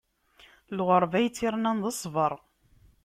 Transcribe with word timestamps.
Lɣeṛba, 0.77 1.15
ay 1.19 1.27
tt-irnan, 1.29 1.77
d 1.83 1.85
ṣṣbeṛ. 1.95 2.31